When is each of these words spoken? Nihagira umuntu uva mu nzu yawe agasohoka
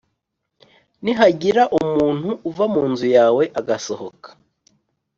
Nihagira 1.03 1.63
umuntu 1.79 2.29
uva 2.49 2.65
mu 2.73 2.83
nzu 2.91 3.07
yawe 3.17 3.43
agasohoka 3.59 4.27